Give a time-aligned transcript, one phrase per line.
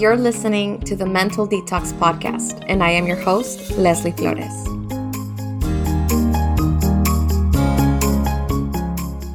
[0.00, 4.50] You're listening to the Mental Detox Podcast, and I am your host, Leslye Flores.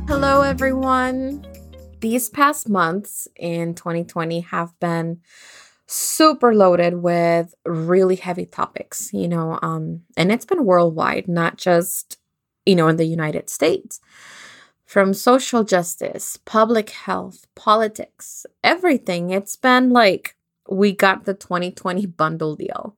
[0.07, 1.45] Hello, everyone.
[1.99, 5.21] These past months in 2020 have been
[5.85, 12.17] super loaded with really heavy topics, you know, um, and it's been worldwide, not just,
[12.65, 13.99] you know, in the United States.
[14.83, 19.29] From social justice, public health, politics, everything.
[19.29, 20.35] It's been like
[20.69, 22.95] we got the 2020 bundle deal.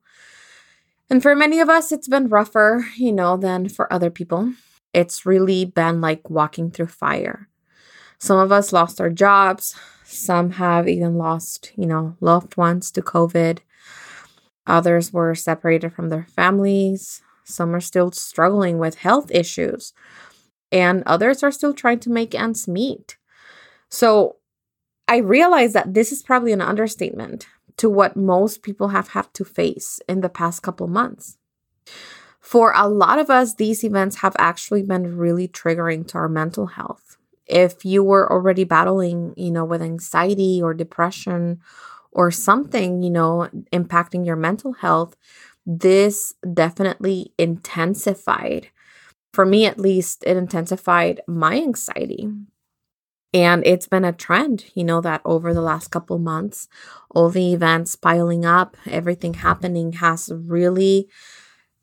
[1.10, 4.52] And for many of us, it's been rougher, you know, than for other people.
[4.92, 7.48] It's really been like walking through fire.
[8.18, 13.02] Some of us lost our jobs, some have even lost, you know, loved ones to
[13.02, 13.58] COVID.
[14.66, 17.22] Others were separated from their families.
[17.44, 19.92] Some are still struggling with health issues.
[20.72, 23.16] And others are still trying to make ends meet.
[23.88, 24.36] So
[25.06, 27.46] I realize that this is probably an understatement
[27.78, 31.38] to what most people have had to face in the past couple months.
[32.40, 36.66] For a lot of us, these events have actually been really triggering to our mental
[36.66, 37.18] health
[37.48, 41.60] if you were already battling, you know, with anxiety or depression
[42.12, 45.16] or something, you know, impacting your mental health,
[45.66, 48.68] this definitely intensified.
[49.32, 52.28] For me, at least, it intensified my anxiety.
[53.34, 56.66] And it's been a trend, you know, that over the last couple months,
[57.10, 61.08] all the events piling up, everything happening has really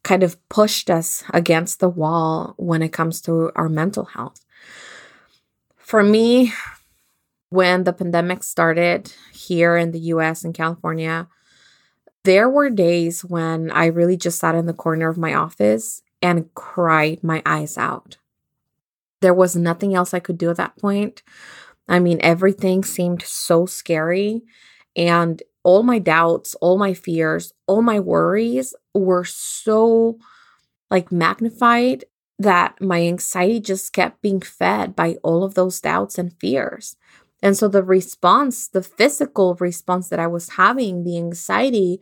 [0.03, 4.43] kind of pushed us against the wall when it comes to our mental health.
[5.77, 6.53] For me,
[7.49, 11.27] when the pandemic started here in the US and California,
[12.23, 16.51] there were days when I really just sat in the corner of my office and
[16.55, 18.17] cried my eyes out.
[19.21, 21.23] There was nothing else I could do at that point.
[21.87, 24.43] I mean, everything seemed so scary.
[24.95, 30.17] And all my doubts, all my fears, all my worries were so
[30.89, 32.05] like magnified
[32.39, 36.95] that my anxiety just kept being fed by all of those doubts and fears.
[37.41, 41.99] And so the response, the physical response that I was having, the anxiety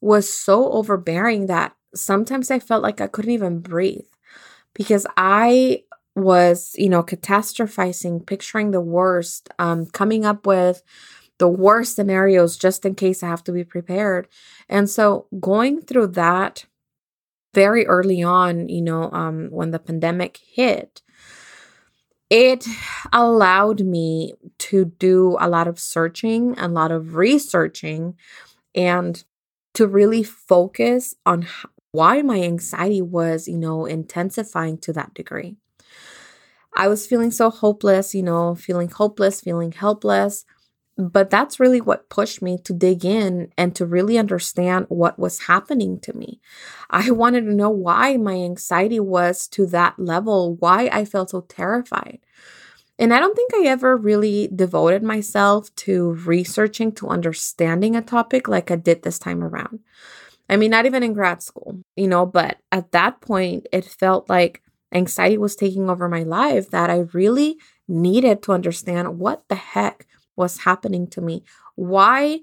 [0.00, 4.06] was so overbearing that sometimes I felt like I couldn't even breathe
[4.74, 5.82] because I
[6.16, 10.82] was, you know, catastrophizing, picturing the worst, um, coming up with
[11.38, 14.26] the worst scenarios just in case I have to be prepared.
[14.68, 16.64] And so going through that
[17.54, 21.02] very early on, you know, um, when the pandemic hit,
[22.30, 22.66] it
[23.12, 28.16] allowed me to do a lot of searching, a lot of researching,
[28.74, 29.22] and
[29.74, 31.46] to really focus on
[31.92, 35.56] why my anxiety was, you know, intensifying to that degree.
[36.76, 40.44] I was feeling so hopeless, you know, feeling hopeless, feeling helpless.
[40.98, 45.40] But that's really what pushed me to dig in and to really understand what was
[45.40, 46.40] happening to me.
[46.88, 51.42] I wanted to know why my anxiety was to that level, why I felt so
[51.42, 52.20] terrified.
[52.98, 58.48] And I don't think I ever really devoted myself to researching, to understanding a topic
[58.48, 59.80] like I did this time around.
[60.48, 64.30] I mean, not even in grad school, you know, but at that point, it felt
[64.30, 67.58] like anxiety was taking over my life that I really
[67.88, 72.40] needed to understand what the heck was happening to me, why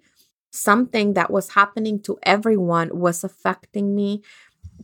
[0.51, 4.21] something that was happening to everyone was affecting me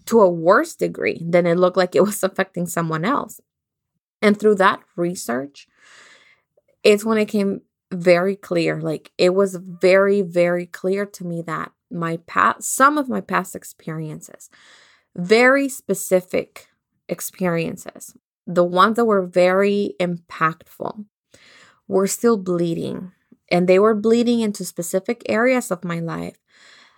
[0.05, 3.39] to a worse degree than it looked like it was affecting someone else.
[4.21, 5.67] And through that research,
[6.83, 8.81] it's when it came very clear.
[8.81, 13.55] Like it was very, very clear to me that my past, some of my past
[13.55, 14.49] experiences,
[15.15, 16.67] very specific
[17.09, 18.15] experiences,
[18.47, 21.05] the ones that were very impactful,
[21.87, 23.11] were still bleeding.
[23.51, 26.37] And they were bleeding into specific areas of my life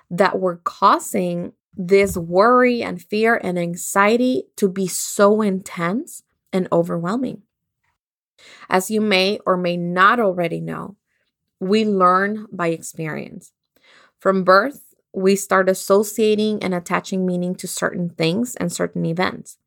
[0.09, 7.43] that were causing this worry and fear and anxiety to be so intense and overwhelming.
[8.69, 10.97] As you may or may not already know,
[11.59, 13.53] we learn by experience.
[14.19, 19.57] From birth, we start associating and attaching meaning to certain things and certain events.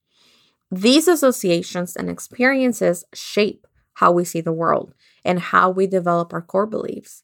[0.70, 4.94] These associations and experiences shape how we see the world
[5.24, 7.22] and how we develop our core beliefs.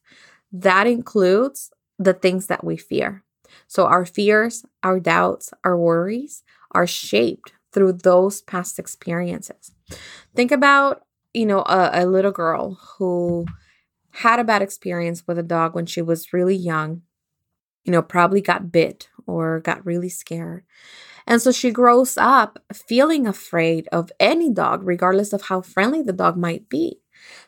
[0.51, 3.23] That includes the things that we fear.
[3.67, 9.71] So, our fears, our doubts, our worries are shaped through those past experiences.
[10.35, 11.03] Think about,
[11.33, 13.45] you know, a, a little girl who
[14.11, 17.01] had a bad experience with a dog when she was really young,
[17.83, 20.63] you know, probably got bit or got really scared.
[21.31, 26.11] And so she grows up feeling afraid of any dog, regardless of how friendly the
[26.11, 26.99] dog might be.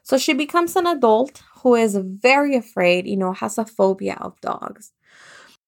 [0.03, 4.39] So she becomes an adult who is very afraid, you know, has a phobia of
[4.39, 4.93] dogs.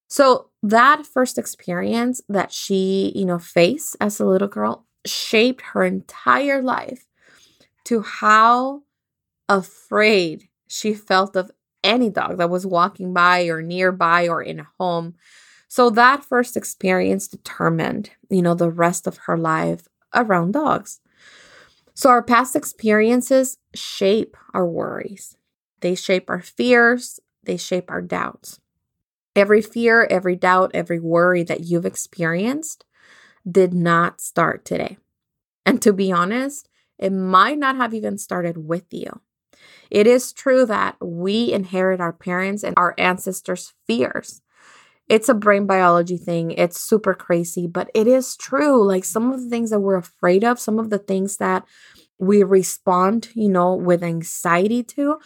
[0.07, 5.83] So that first experience that she, you know, faced as a little girl shaped her
[5.83, 7.05] entire life
[7.85, 8.83] to how
[9.49, 11.51] afraid she felt of
[11.83, 15.15] any dog that was walking by or nearby or in a home.
[15.67, 21.01] So that first experience determined, you know, the rest of her life around dogs.
[21.93, 25.37] So our past experiences shape our worries.
[25.81, 28.59] They shape our fears, they shape our doubts.
[29.35, 32.85] Every fear, every doubt, every worry that you've experienced
[33.49, 34.97] did not start today.
[35.65, 39.21] And to be honest, it might not have even started with you.
[39.91, 44.41] It is true that we inherit our parents and our ancestors' fears.
[45.07, 46.51] It's a brain biology thing.
[46.51, 48.85] It's super crazy, but it is true.
[48.85, 51.63] Like some of the things that we're afraid of, some of the things that
[52.17, 55.17] we respond, you know, with anxiety to,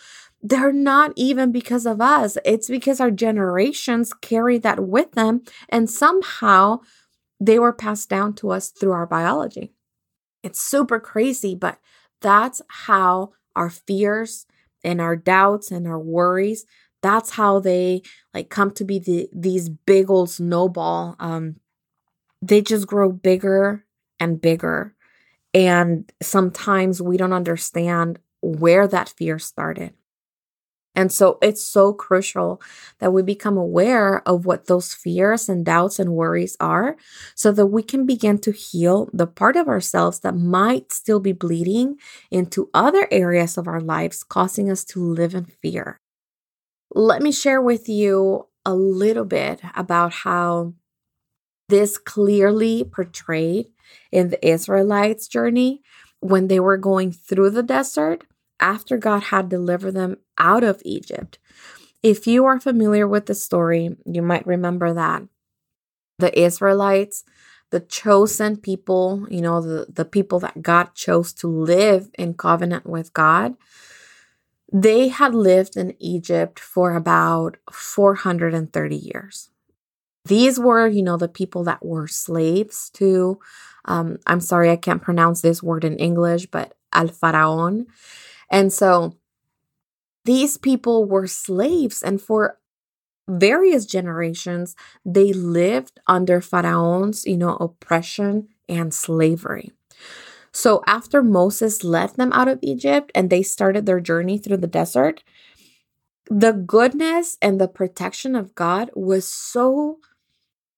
[0.42, 2.38] they're not even because of us.
[2.44, 6.80] It's because our generations carry that with them and somehow
[7.40, 9.74] they were passed down to us through our biology.
[10.44, 11.80] It's super crazy, but
[12.22, 14.46] that's how our fears
[14.84, 16.66] and our doubts and our worries,
[17.02, 18.02] that's how they
[18.34, 21.16] like come to be the, these big old snowball.
[21.20, 21.58] Um,
[22.42, 23.86] they just grow bigger
[24.20, 24.96] and bigger.
[25.54, 29.94] And sometimes we don't understand where that fear started.
[30.96, 32.62] And so it's so crucial
[33.00, 36.98] that we become aware of what those fears and doubts and worries are
[37.36, 41.32] so that we can begin to heal the part of ourselves that might still be
[41.32, 41.98] bleeding
[42.32, 46.02] into other areas of our lives, causing us to live in fear.
[46.92, 50.74] Let me share with you a little bit about how
[51.70, 53.68] this clearly portrayed
[54.12, 55.82] in the Israelites' journey
[56.20, 58.26] when they were going through the desert
[58.60, 61.38] after God had delivered them out of Egypt.
[62.02, 65.24] If you are familiar with the story, you might remember that
[66.18, 67.24] the Israelites,
[67.72, 72.86] the chosen people, you know, the, the people that God chose to live in covenant
[72.86, 73.56] with God,
[74.72, 79.50] they had lived in Egypt for about 430 years.
[80.26, 83.40] These were, you know, the people that were slaves to,
[83.86, 87.88] um, I'm sorry, I can't pronounce this word in English, but Al Faraon.
[88.52, 89.16] And so
[90.26, 92.60] these people were slaves, and for
[93.28, 94.76] various generations,
[95.06, 99.72] they lived under Pharaoh's, you know, oppression and slavery.
[100.52, 104.68] So after Moses led them out of Egypt and they started their journey through the
[104.68, 105.24] desert,
[106.30, 110.00] the goodness and the protection of God was so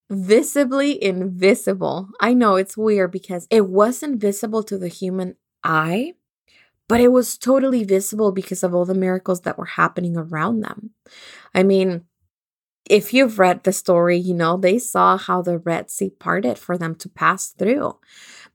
[0.09, 2.09] visibly invisible.
[2.19, 6.13] I know it's weird because it wasn't visible to the human eye,
[6.87, 10.91] but it was totally visible because of all the miracles that were happening around them.
[11.55, 12.03] I mean,
[12.89, 16.77] if you've read the story, you know, they saw how the Red Sea parted for
[16.77, 17.97] them to pass through.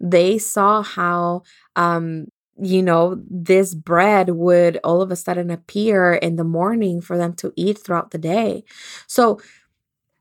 [0.01, 1.43] They saw how,
[1.77, 2.27] um,
[2.61, 7.35] you know, this bread would all of a sudden appear in the morning for them
[7.35, 8.65] to eat throughout the day.
[9.07, 9.41] So,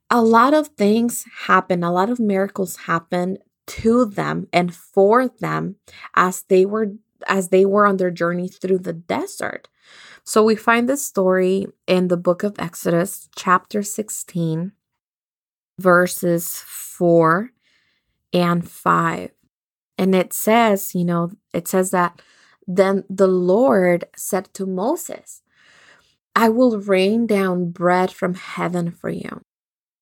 [0.10, 3.38] a lot of things happen, a lot of miracles happen
[3.68, 5.76] to them and for them
[6.16, 6.94] as they were
[7.28, 9.68] as they were on their journey through the desert.
[10.24, 14.74] So we find this story in the book of Exodus, chapter 16,
[15.80, 17.52] verses 4
[18.34, 19.32] and 5.
[19.98, 22.22] And it says, you know, it says that
[22.68, 25.42] then the Lord said to Moses,
[26.36, 29.42] I will rain down bread from heaven for you.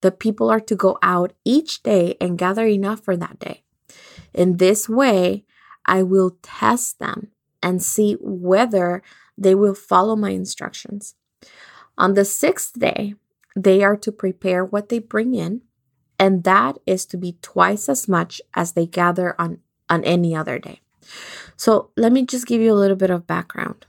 [0.01, 3.63] The people are to go out each day and gather enough for that day.
[4.33, 5.45] In this way,
[5.85, 7.29] I will test them
[7.61, 9.03] and see whether
[9.37, 11.15] they will follow my instructions.
[11.97, 13.15] On the sixth day,
[13.55, 15.61] they are to prepare what they bring in,
[16.17, 19.59] and that is to be twice as much as they gather on,
[19.93, 20.81] on any other day.
[21.55, 23.85] So let me just give you a little bit of background.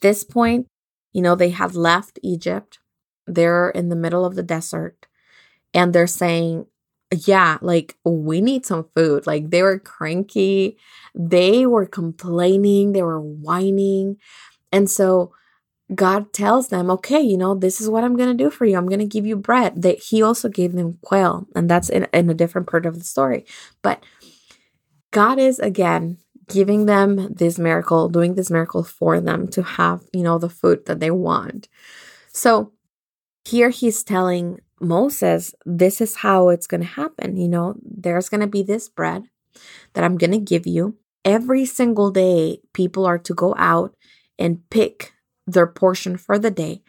[0.00, 0.66] This point,
[1.12, 2.78] you know, they have left Egypt.
[3.26, 5.06] They're in the middle of the desert
[5.72, 6.66] and they're saying,
[7.26, 9.26] yeah, like we need some food.
[9.26, 10.76] Like they were cranky,
[11.14, 14.16] they were complaining, they were whining.
[14.72, 15.32] And so
[15.94, 18.76] God tells them, okay, you know, this is what I'm going to do for you.
[18.76, 19.82] I'm going to give you bread.
[19.82, 23.04] That he also gave them quail, and that's in, in a different part of the
[23.04, 23.44] story.
[23.82, 24.02] But
[25.12, 30.22] God is again giving them this miracle, doing this miracle for them to have, you
[30.22, 31.68] know, the food that they want.
[32.32, 32.72] So
[33.44, 37.36] here he's telling Moses, this is how it's going to happen.
[37.36, 39.24] You know, there's going to be this bread
[39.94, 40.96] that I'm going to give you.
[41.24, 43.94] Every single day, people are to go out
[44.38, 45.12] and pick
[45.46, 46.82] their portion for the day,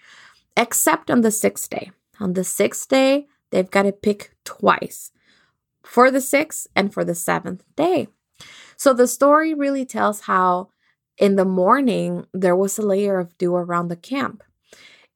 [0.57, 1.91] except on the sixth day.
[2.19, 5.11] On the sixth day, they've got to pick twice
[5.83, 8.07] for the sixth and for the seventh day.
[8.77, 10.69] So the story really tells how
[11.17, 14.43] in the morning there was a layer of dew around the camp.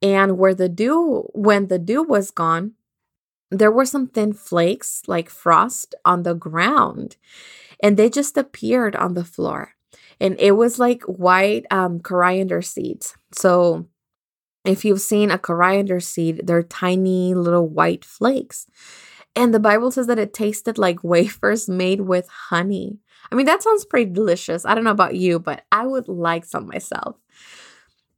[0.01, 2.73] And where the dew, when the dew was gone,
[3.49, 7.15] there were some thin flakes like frost on the ground
[7.81, 9.73] and they just appeared on the floor
[10.19, 13.85] and it was like white um, coriander seeds so
[14.65, 18.67] if you've seen a coriander seed they're tiny little white flakes
[19.37, 22.97] and the bible says that it tasted like wafers made with honey
[23.31, 26.43] i mean that sounds pretty delicious i don't know about you but i would like
[26.43, 27.15] some myself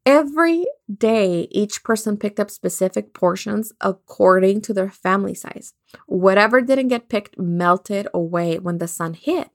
[0.05, 5.73] Every day, each person picked up specific portions according to their family size.
[6.07, 9.49] Whatever didn't get picked melted away when the sun hit.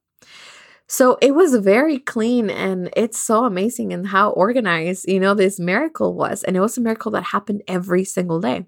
[0.87, 5.59] So it was very clean and it's so amazing and how organized, you know, this
[5.59, 6.45] miracle was.
[6.45, 8.67] And it was a miracle that happened every single day.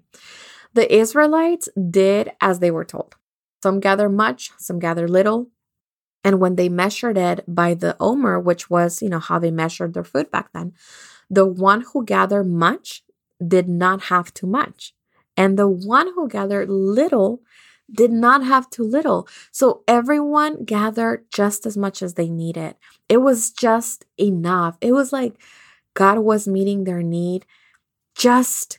[0.77, 3.15] The Israelites did as they were told.
[3.63, 5.47] Some gather much, some gather little.
[6.23, 9.95] And when they measured it by the omer, which was, you know, how they measured
[9.95, 10.73] their food back then,
[11.31, 13.01] the one who gathered much
[13.55, 14.93] did not have too much,
[15.35, 17.41] and the one who gathered little
[17.91, 19.27] did not have too little.
[19.51, 22.75] So everyone gathered just as much as they needed.
[23.09, 24.77] It was just enough.
[24.79, 25.41] It was like
[25.95, 27.47] God was meeting their need
[28.15, 28.77] just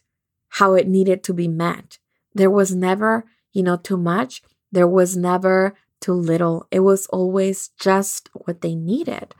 [0.49, 1.99] how it needed to be met.
[2.35, 4.43] There was never, you know, too much.
[4.71, 6.67] There was never too little.
[6.71, 9.35] It was always just what they needed.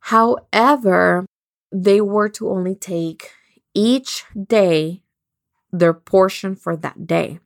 [0.00, 1.26] However,
[1.70, 3.30] they were to only take
[3.74, 5.02] each day
[5.72, 7.40] their portion for that day,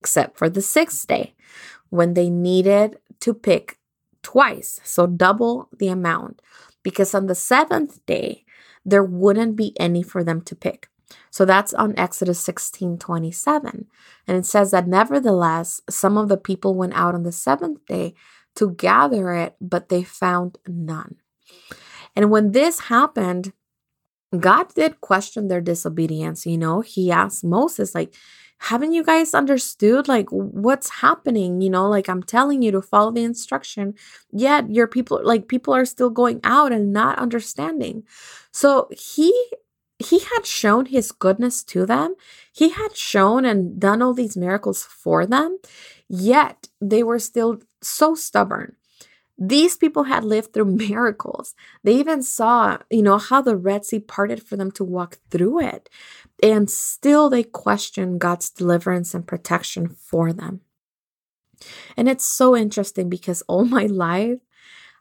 [0.00, 1.34] except for the sixth day
[1.90, 3.78] when they needed to pick
[4.22, 6.40] twice, so double the amount,
[6.84, 8.44] because on the seventh day,
[8.84, 10.88] there wouldn't be any for them to pick.
[11.30, 13.86] So that's on Exodus 16 27.
[14.26, 18.14] And it says that nevertheless, some of the people went out on the seventh day
[18.56, 21.16] to gather it, but they found none.
[22.14, 23.52] And when this happened,
[24.38, 26.46] God did question their disobedience.
[26.46, 28.14] You know, He asked Moses, like,
[28.62, 33.10] haven't you guys understood like what's happening you know like i'm telling you to follow
[33.10, 33.92] the instruction
[34.30, 38.04] yet your people like people are still going out and not understanding
[38.52, 39.32] so he
[40.02, 42.14] he had shown his goodness to them
[42.52, 45.58] he had shown and done all these miracles for them
[46.08, 48.76] yet they were still so stubborn
[49.38, 51.54] these people had lived through miracles.
[51.82, 55.60] They even saw, you know, how the Red Sea parted for them to walk through
[55.60, 55.88] it.
[56.42, 60.60] And still they questioned God's deliverance and protection for them.
[61.96, 64.38] And it's so interesting because all my life,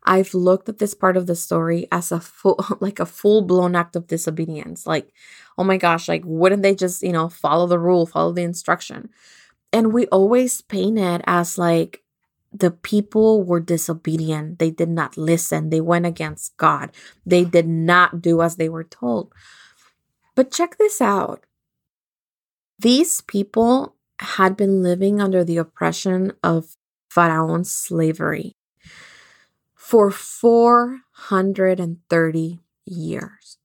[0.04, 3.76] I've looked at this part of the story as a full, like a full blown
[3.76, 4.86] act of disobedience.
[4.86, 5.14] Like,
[5.58, 9.10] oh my gosh, like, wouldn't they just, you know, follow the rule, follow the instruction?
[9.74, 12.04] And we always paint it as like,
[12.54, 14.60] the people were disobedient.
[14.60, 15.70] They did not listen.
[15.70, 16.92] They went against God.
[17.26, 19.34] They did not do as they were told.
[20.36, 21.46] But check this out
[22.82, 26.76] these people had been living under the oppression of
[27.10, 28.56] Pharaoh's slavery
[29.92, 33.58] for 430 years.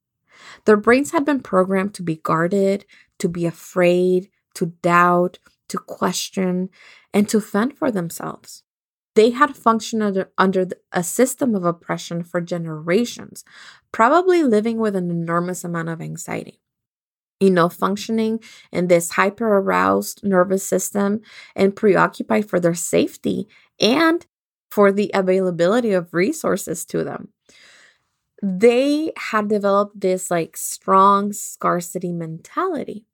[0.64, 2.84] Their brains had been programmed to be guarded,
[3.20, 6.68] to be afraid, to doubt, to question,
[7.14, 8.64] and to fend for themselves.
[9.14, 13.44] They had functioned under, a system of oppression for generations,
[13.92, 16.60] probably living with an enormous amount of anxiety.
[17.38, 18.40] You know, functioning
[18.72, 21.20] in this hyper aroused nervous system
[21.54, 23.46] and preoccupied for their safety
[23.78, 24.26] and
[24.76, 27.28] for the availability of resources to them.
[28.42, 33.06] They had developed this like strong scarcity mentality.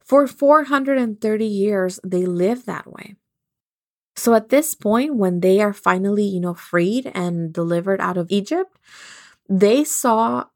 [0.00, 3.16] For 430 years, they lived that way.
[4.16, 8.32] So at this point, when they are finally, you know, freed and delivered out of
[8.32, 8.78] Egypt,
[9.50, 10.46] they saw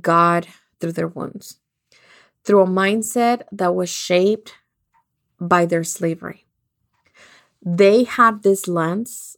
[0.00, 0.46] God
[0.78, 1.58] through their wounds,
[2.44, 4.54] through a mindset that was shaped
[5.40, 6.46] by their slavery.
[7.60, 9.36] They had this lens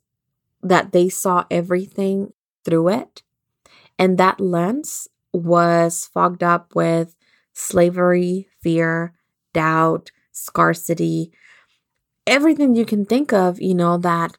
[0.65, 2.33] that they saw everything
[2.65, 3.23] through it.
[3.99, 7.15] And that lens was fogged up with
[7.53, 9.13] slavery, fear,
[9.53, 11.33] doubt, scarcity,
[12.27, 14.37] everything you can think of, you know, that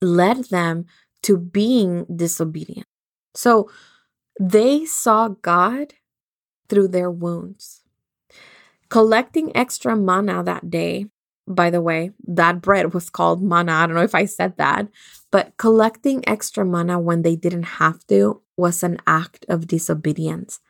[0.00, 0.86] led them
[1.22, 2.86] to being disobedient.
[3.34, 3.70] So
[4.38, 5.94] they saw God
[6.68, 7.82] through their wounds.
[8.88, 11.06] Collecting extra manna that day,
[11.50, 13.72] by the way, that bread was called manna.
[13.72, 14.88] I don't know if I said that,
[15.30, 20.60] But collecting extra manna when they didn't have to was an act of disobedience.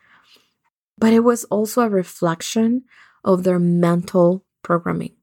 [0.97, 2.83] But it was also a reflection
[3.23, 5.15] of their mental programming.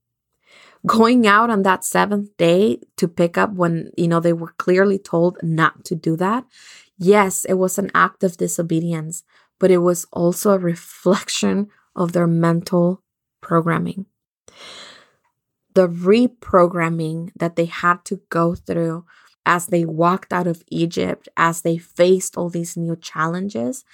[0.86, 4.98] Going out on that seventh day to pick up when, you know, they were clearly
[4.98, 6.44] told not to do that.
[6.96, 9.24] Yes, it was an act of disobedience,
[9.58, 13.02] but it was also a reflection of their mental
[13.40, 14.06] programming.
[15.78, 19.04] The reprogramming that they had to go through
[19.46, 23.84] as they walked out of Egypt, as they faced all these new challenges,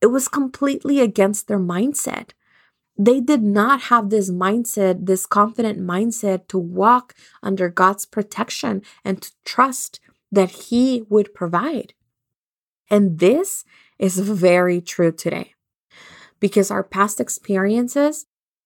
[0.00, 2.30] it was completely against their mindset.
[2.96, 9.20] They did not have this mindset, this confident mindset to walk under God's protection and
[9.20, 10.00] to trust
[10.32, 11.92] that He would provide.
[12.88, 13.66] And this
[13.98, 15.52] is very true today
[16.40, 18.24] because our past experiences,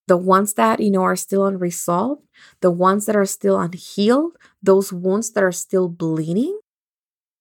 [0.08, 2.22] the ones that, you know, are still unresolved,
[2.60, 6.58] the ones that are still unhealed, those wounds that are still bleeding,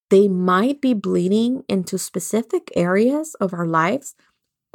[0.10, 4.16] they might be bleeding into specific areas of our lives,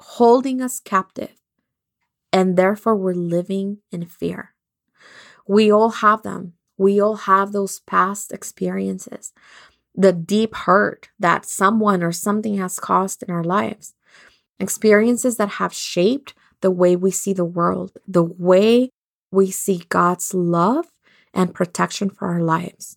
[0.00, 1.34] holding us captive.
[2.32, 4.54] And therefore, we're living in fear.
[5.46, 6.54] We all have them.
[6.78, 9.32] We all have those past experiences
[9.94, 13.94] the deep hurt that someone or something has caused in our lives,
[14.58, 18.90] experiences that have shaped the way we see the world, the way
[19.30, 20.86] we see God's love
[21.34, 22.96] and protection for our lives.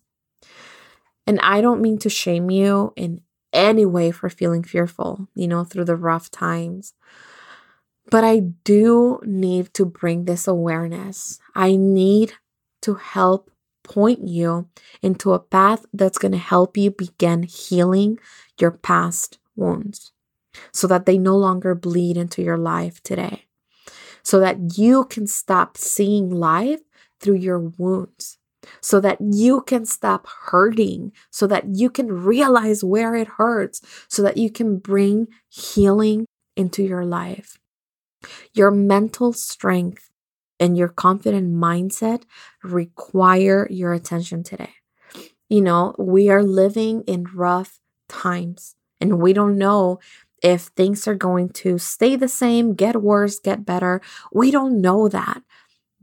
[1.26, 3.20] And I don't mean to shame you in
[3.52, 6.94] any way for feeling fearful, you know, through the rough times.
[8.10, 11.40] But I do need to bring this awareness.
[11.54, 12.34] I need
[12.82, 13.50] to help
[13.82, 14.68] point you
[15.02, 18.18] into a path that's going to help you begin healing
[18.60, 20.12] your past wounds
[20.72, 23.45] so that they no longer bleed into your life today,
[24.26, 26.80] so that you can stop seeing life
[27.20, 28.38] through your wounds,
[28.80, 34.22] so that you can stop hurting, so that you can realize where it hurts, so
[34.22, 37.56] that you can bring healing into your life.
[38.52, 40.10] Your mental strength
[40.58, 42.24] and your confident mindset
[42.64, 44.74] require your attention today.
[45.48, 50.00] You know, we are living in rough times and we don't know
[50.42, 54.00] if things are going to stay the same, get worse, get better.
[54.32, 55.42] We don't know that.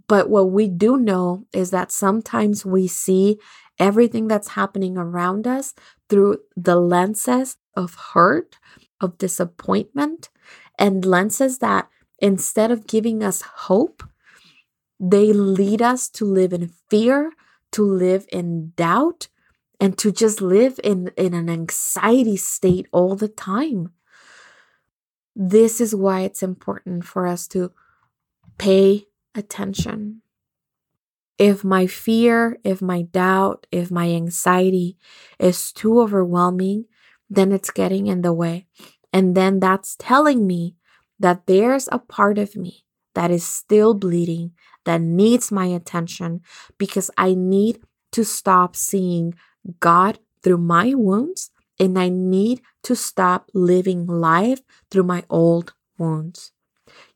[0.07, 3.39] But what we do know is that sometimes we see
[3.79, 5.73] everything that's happening around us
[6.09, 8.57] through the lenses of hurt,
[8.99, 10.29] of disappointment,
[10.77, 11.87] and lenses that
[12.19, 14.03] instead of giving us hope,
[14.99, 17.31] they lead us to live in fear,
[17.71, 19.27] to live in doubt,
[19.79, 23.89] and to just live in, in an anxiety state all the time.
[25.35, 27.71] This is why it's important for us to
[28.57, 30.21] pay attention.
[31.39, 34.97] If my fear, if my doubt, if my anxiety
[35.39, 36.85] is too overwhelming,
[37.29, 38.67] then it's getting in the way.
[39.11, 40.75] And then that's telling me
[41.19, 44.51] that there's a part of me that is still bleeding,
[44.85, 46.41] that needs my attention
[46.77, 47.79] because I need
[48.11, 49.33] to stop seeing
[49.79, 56.51] God through my wounds and I need to stop living life through my old wounds.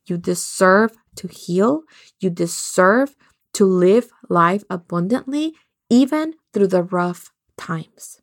[0.06, 1.84] You deserve to heal.
[2.20, 3.16] You deserve
[3.54, 5.56] to live life abundantly,
[5.90, 8.22] even through the rough times.